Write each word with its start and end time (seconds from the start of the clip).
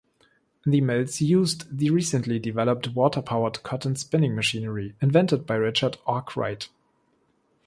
The 0.65 0.81
mills 0.81 1.21
used 1.21 1.77
the 1.77 1.91
recently 1.91 2.39
developed 2.39 2.95
water-powered 2.95 3.61
cotton 3.61 3.95
spinning 3.95 4.33
machinery 4.35 4.95
invented 4.99 5.45
by 5.45 5.53
Richard 5.57 5.97
Arkwright. 6.07 6.69